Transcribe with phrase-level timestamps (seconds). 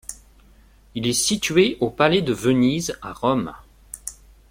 [0.95, 3.53] Il est situé au palais de Venise à Rome.